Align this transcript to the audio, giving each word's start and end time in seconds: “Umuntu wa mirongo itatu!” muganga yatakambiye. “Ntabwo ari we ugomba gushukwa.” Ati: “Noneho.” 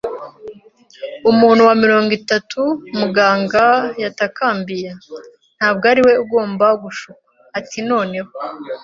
“Umuntu 1.31 1.61
wa 1.67 1.75
mirongo 1.83 2.11
itatu!” 2.19 2.61
muganga 2.99 3.65
yatakambiye. 4.03 4.89
“Ntabwo 5.57 5.83
ari 5.91 6.01
we 6.07 6.13
ugomba 6.23 6.65
gushukwa.” 6.83 7.29
Ati: 7.57 7.79
“Noneho.” 7.89 8.29